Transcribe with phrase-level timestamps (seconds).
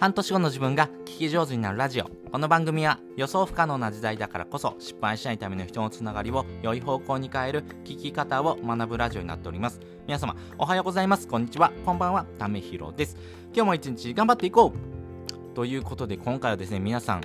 [0.00, 2.06] 半年後の自分が聞き上手になるラジオ。
[2.32, 9.78] この番組は予想不可能な時代だからこそ失敗しないための人のつながりを良い方向に変える聞き方を学ぶラジオになっております。
[10.06, 11.28] 皆様おはようございます。
[11.28, 11.70] こんにちは。
[11.84, 12.24] こんばんは。
[12.38, 13.18] ためひろです。
[13.52, 15.54] 今日も一日頑張っていこう。
[15.54, 17.20] ということで今回はですね皆さん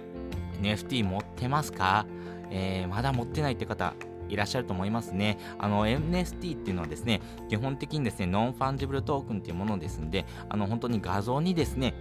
[0.61, 2.05] NFT 持ってますか、
[2.51, 3.93] えー、まだ持ってないって方
[4.27, 5.37] いらっしゃると思いますね。
[5.59, 11.93] あの NFT っていうのはですね、基本的にですね、 non-fungible token っていうものですんで、あの本当に画像にですね、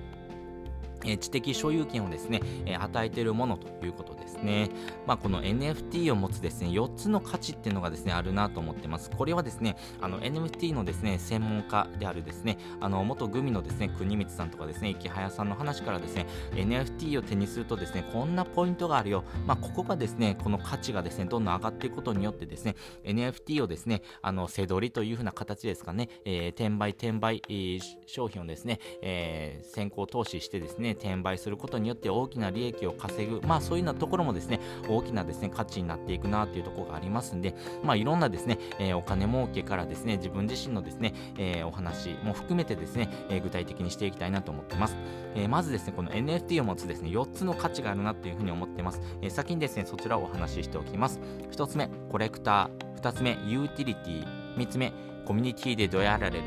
[1.05, 4.71] え知的所有権をですね、え与えているものということですね。
[5.07, 9.11] まあ、この NFT を持つですね、4つの価値っていうのがですね、あるなと思ってます。
[9.11, 19.25] これはですね、あの NFT のですね、専門家であるですね、あの元グミのですね、国光さんとかですね、池早さんの話からですね、NFT を手にするとですね、こんなポイントがあるよ。
[19.47, 44.97] まあ、ここがですね、この価値がですね、どんどん上がっていくことによってですね、NFT をですね、あの、背取りというふうな形ですかね、えー、転売、転売、えー、商品をですね、えー、先行投資してですね、転売することによって大きな利益を稼ぐ、まあそういうようなところもですね、大きなですね、価値になっていくなっていうところがありますんで、まあいろんなですね、えー、お金儲けからですね、自分自身のですね、えー、お話も含めてですね、えー、具体的にしていきたいなと思ってます。
[45.37, 49.01] えまずですね、この NFT を持つですね、4つの価値があるなっていうふうに思ってます。
[49.21, 51.21] え先にですね、そちらをお話ししておきます。
[51.51, 53.01] 1つ目、コレクター。
[53.01, 54.27] 2つ目、ユーティリティ。
[54.57, 54.93] 3つ目、
[55.25, 56.45] コミュニティでどやられる。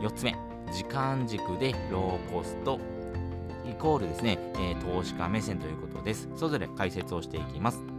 [0.00, 0.36] 4つ目、
[0.72, 2.78] 時間軸でローコスト
[3.68, 6.28] イコールですね、えー、投資家目線ということです。
[6.36, 7.97] それぞれ解説をしていきます。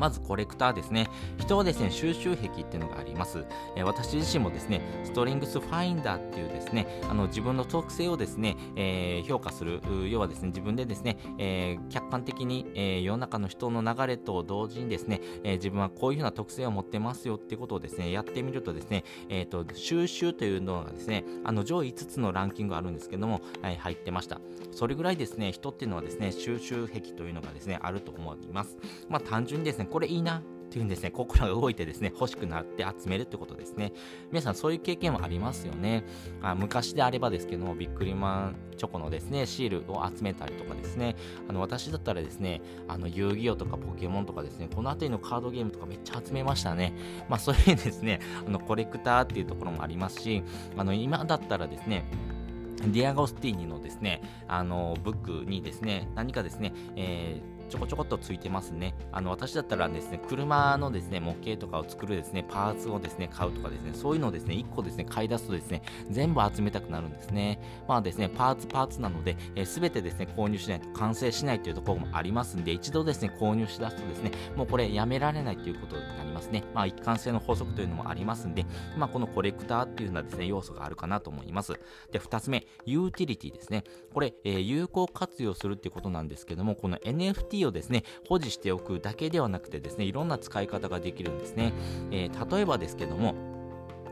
[0.00, 1.08] まずコレクターですね。
[1.38, 3.44] 人はですね、収集癖っていうのがあります。
[3.76, 24.40] えー、私自身もですね、ストリングスファインダーっていうですね、あの自分の特性をですね、えー、評価する、要はですね、自分でですね、えー、客観的に、えー、世の中の人の流れと同時にですね、えー、自分はこういうふうな特性を持ってますよっていうことをですね、やってみるとですね、えっ、と、収集というのがですね、あの上位5つのランキングがあるんですけども、はい、入ってました。
[24.72, 28.78] それぐらいですね、人っていうのはですね、収集癖というのがですね、あると思います。
[29.08, 33.92] まあ単純にですね、これいいなっていうんですね、心が動いてですね、欲しくなって集めるってことですね。
[34.30, 36.04] 皆さんそういう経験はありますよね。
[36.42, 41.16] あ昔であればですけども、ビックリマンチョコのですね、シールを集めたりとかですね、
[41.48, 46.94] あの私だったらですね、あの遊戯王とかポケモンとかですね、この辺りのカードゲームとかめっちゃ集めましたね。
[47.28, 50.44] まあそういうですね、あのコレクターっていうところもありますし、
[50.76, 52.04] あの今だったらですね、
[52.86, 58.94] ディアゴスティーニのですね、あの、ブックにですね、何かですね、えーちょこちょこっとついてますね。
[59.12, 67.60] あの、私だったらですね、車のですね、模型とかを作るですね、パーツをですね、買うとかですね、そういうのをですね、1個ですね、買い出すとですね、全部集めたくなるんですね。
[67.86, 76.64] まあですね、パーツパーツなので、す、え、べ、てですね、購入しないと完成しないというところもありますんで、一度ですね、購入しだすとですね、もうこれやめられないということになりますね。
[76.74, 78.66] まあ一貫性の法則というのもありますんで、
[78.96, 81.74] まあこのコレクターっていうようなですね、要素があるかなと思います。
[82.10, 83.84] で、2つ目、ユーティリティですね。
[84.12, 91.72] これ、えー、有効活用するっていうことなんですけども、この NFT をですね、保持しておくだけではなくてですね、いろんな使い方ができるんですね。
[92.10, 93.34] えー、例えばですけども、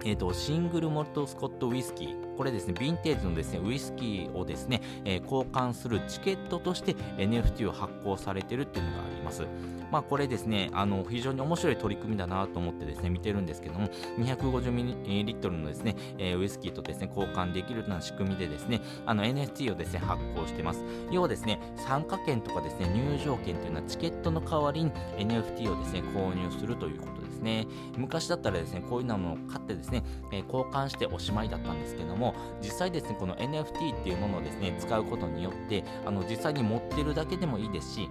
[0.04, 9.42] えーと、シングルモルトスコットウイスキー、これですね、ヴィンテージのですね、ウイスキーをですね、えー、交換するチケットとして NFT を発行されてるっていうのがあります。
[9.90, 13.88] まあこれですね、あの、非常に面白い取り組みだなと思ってですね、見てるんですけども、
[14.18, 20.84] 250ミリリットルのですね、えー、ウイスキーとですね、交換できるような仕組みでですね、あの NFT をですね、発行してます。
[21.10, 27.66] 要はですね、参加券とかですね、入場券というのはチケットの代わりに NFT をですね、購入するということですね。
[27.96, 38.10] 昔だったらですね、こういうのを買ってですね、えー、交換しておしまいだったんですけども、実際ですね、この NFT っていうものをですね、使うことによって、あの、実際に持ってるだけでもいいですし、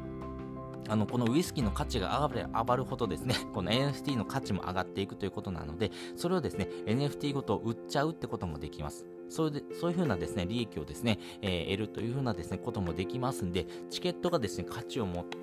[0.89, 9.05] あのこのウイスキーの価値が上がれ上がるほどですね、 この NFT の価値も上がっていくということなので、それをですね、NFT ごと売っちゃうってこともできます。
[9.29, 15.37] それで、そういうふうなですね、利益をですね、えー、得るというふうなですね、こともできますんで、チケットがですね、価値を持って、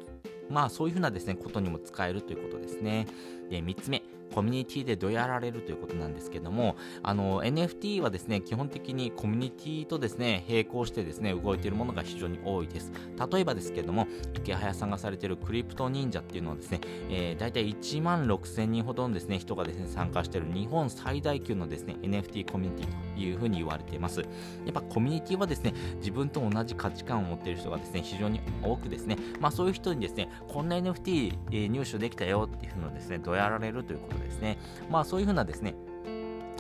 [0.51, 3.07] まあそういうふうなですね、ことにも使えるということですね。
[3.51, 4.03] で、3つ目、
[4.35, 6.75] コミュニティでどやられるということなんですけども、
[7.05, 12.91] あの、NFT はですね、基本的にコミュニティとですね、並行してですね、動いているものが非常に多いです。
[13.33, 24.21] 例えばですけども、池早さんがされているクリプト忍者っていうのはですね、えー、大体1万6000人ほどのですね、人がですね、参加している日本最大級のですね、NFT コミュニティというふうに言われています。
[24.21, 24.27] や
[24.71, 34.59] っぱコミュニティはですね、自分と同じ価値観を持っている人がですね、非常に多くですね、まあそういう人にですね、こんな NFT、入手できたよっていうのをですね、どやられるということですですね。
[34.91, 35.75] まあそういうふうなですね、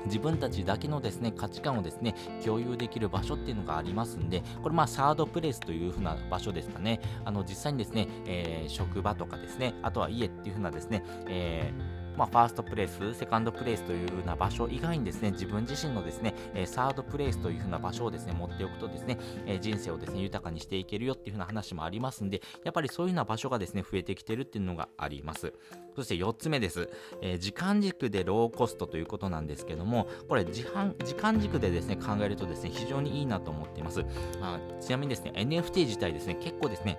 [0.07, 2.15] 自分たちだけのですね価値観をですね
[2.45, 25.53] 共有できる場所っていうのがありますんでこれまあサードプレイスというふうな場所ですかねあの実際にですね、えー、職場とかですねあとは家っていうふうなですね、えーまあ、ファーストプレイス、セカンドプレイスという風な場所以外にですね、自分自身のですね、えサードプレイスという風な場所をですね、持っておくとですね、え人生をですね、豊かにしていけるよっていう風な話もありますんで、やっぱりそういう風な場所がですね、増えてきてるっていうのがあります。
[25.97, 26.89] そして4つ目です。
[27.23, 34.05] えー、時間軸でローコストということなんですけども、これ時時間軸でですね、考えるとですね、非常にいいなと思っています。
[34.41, 36.97] あちなみにですね、NFT 自体ですね、結構ですね、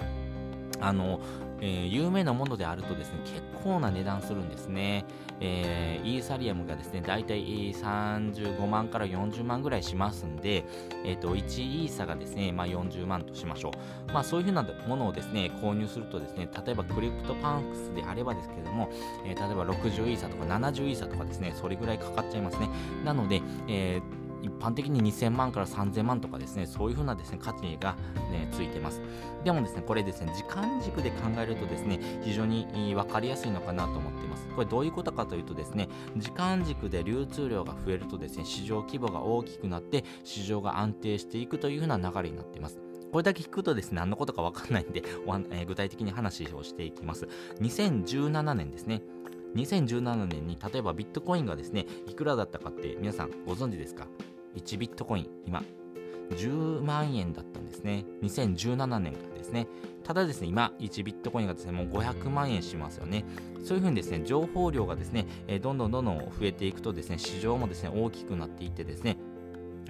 [0.79, 1.19] あの、
[1.61, 5.05] えー、有名なものであるとですね、結構な値段するんですね。
[5.41, 10.63] えー、イーサリアムがですね、だいたい35万から40万ぐらいしますんで、
[11.03, 13.71] えっ、ー、と、1イーサがですね、まあ、40万としましょ
[14.09, 14.11] う。
[14.11, 18.89] まあ、そういうふうなものをですね、購入するとですね、例えば CryptoPunks であればですけども、
[19.25, 22.69] え、例えば60イーサとか70イーサとかですね、それぐらいかかっちゃいますね。
[23.03, 27.95] なので、えー一般的に2000万から3000万とかですね、そういうふうなですね、価値が、
[28.31, 29.01] ね、ついてます。
[29.43, 34.47] でもですね、これですね、時間軸で考えるとですね、非常に分かりやすいのかなと思っています。
[34.55, 42.79] これどういうことかというとですね、時間軸で流通量が増えるとですね、市場規模が大きくなって、市場が安定していくというふうな流れになっています。
[43.11, 45.01] これだけ聞くとですね、何のことかわかんないんで、
[45.51, 47.27] えー、具体的に話をしていきます。
[47.61, 49.01] 2017年ですね。
[49.55, 54.05] 2017年に例えばビットコインがですね、いくらだったかって皆さんご存知ですか？
[54.55, 55.63] 1ビットコイン、今、
[56.31, 58.05] 10万円だったんですね。
[58.23, 59.67] 2017年からですね。
[60.03, 63.25] ただですね、今、1ビットコインがですね、もう500万円しますよね。
[63.63, 65.27] そういうふうにですね、情報量がですね、
[65.61, 69.17] どんどんどんどん増えていくとですね、市場もですね、大きくなっていってですね、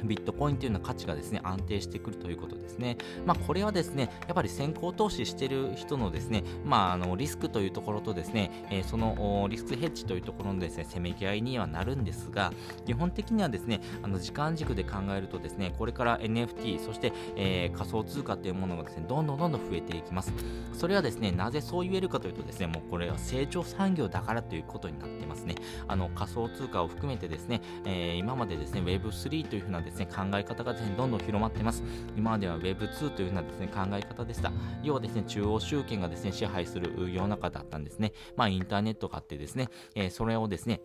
[0.07, 2.97] ビットコインというような価値がですね安定してくるということですね。
[3.25, 12.51] まあ、これはですねやっぱり先行投資している人のですね、まあ、あのリスクというところとですね、えー、そのリスクヘッジというところのですねせめぎ合いにはなるんですが
[12.85, 20.33] 基本的にはですねあの時間軸で考えるとですねこれから NFT そして、えー、仮想通貨というものがですねどんどんどんどん増えていきます。
[20.73, 25.55] それはですねなぜそう言えるかというとですねもうこれは成長産業だからということになってますね。
[25.87, 31.83] あの仮想通貨を含めてですね、えー、今までですね Web3 というふうなですねですね考え方がですねどんどん広まっています。
[32.15, 34.51] 今までは Web2 というふうなですね考え方でした。
[34.83, 38.13] 要はですね中央集権がですね支配する世の中だったんですね。
[38.35, 40.81] まあインターネットがあってですね、えー、それをですね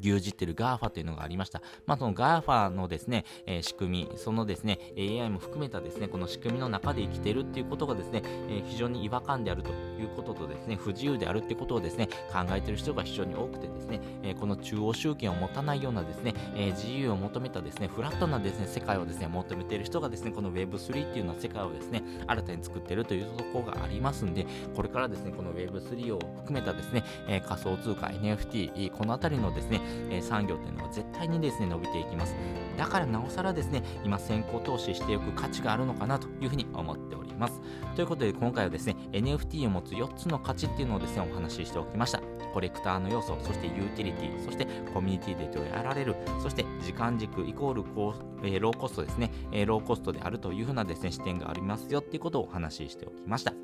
[0.00, 1.60] 牛耳ってる GAFA というのがありました。
[1.86, 9.70] まあ、その GAFA のですね、えー、仕組み、そのですね、AI も含めたですね、この仕組みの中で生きてるっていうことがですね、えー、非常に違和感であると。
[10.02, 32.34] いうこととですね、不自由であるってことをですね、考えてる人が非常に多くてですね、え、この中央集権を持たないようなですね、え自由を求めたですね、フラットなですね、世界をですね、求めている人がですね、この Web3 っていうような世界をですね、新たに作ってるというところがありますんで、これからですね、この Web3 を含めたですね、え仮想通貨、NFT、このあたりのですね、え産業っていうのは絶対にですね伸びていきます。
[32.76, 37.60] だからなおさらですね今先行投資しておく価値があるのかなというふうに思っております。
[37.94, 42.20] ということで今回はですね NFT を持つ4つの価値っていうのをですねお話ししておきました
[42.52, 53.54] コレクターの要素そしてユーティリティそしてコミュニティでやられるそして時間軸イコールこう、えー、ローコストですね、えー、ローコストであるというふうなですね視点がありますよっていうことをお話ししておきました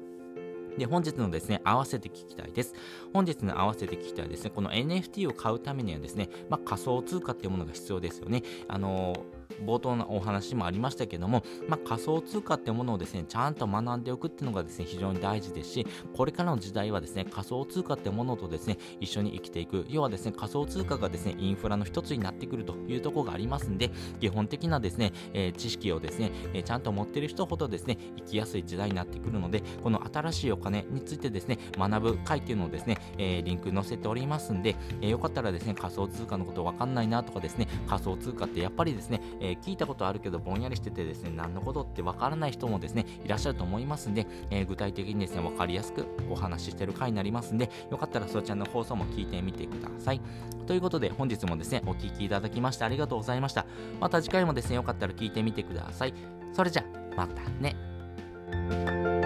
[0.79, 2.73] で、本日のですね、合わせて聞きたいです。
[3.13, 8.43] 本日の合わせて聞きたいですね、この NFT を買うためにはですね、まあ、仮想通貨っていうものが必要ですよね。
[8.69, 19.87] あのー冒頭のお話もありましたけども、まあ、仮想通貨ってものをですねちゃんと学んでおくっていうのがですね非常に大事ですしこれからの時代はですね仮想通貨ってものとですね一緒に生きていく。
[19.89, 23.91] 要はですね仮想通貨がですねインフラの一つになってくるというところがありますんで
[24.21, 50.21] 基本的なですね、えー、知識をですね、えー、ちゃんと持ってる人ほどですね生きやすい時代になってくるのでこの新しいお金についてですね学ぶ会っていうのをですね、えー、リンク載せておりますんで、え、よかったらですね仮想通貨のことわかんないなとかですね仮想通貨ってやっぱりですね、えー、聞いたことあるけどぼんやりしててですね何のことってわからない人もですねいらっしゃると思いますんで、えー、具体的にですね分かりやすくお話ししてる回になりますんでよかったらそちらの放送も聞いてみてください。
[50.67, 53.67] ということで本日もですねお聴きいただきましてありがとうございました。
[54.01, 56.15] また次回もですねよかったら聞いてみてください。
[56.53, 56.85] それじゃ
[57.17, 59.18] またね。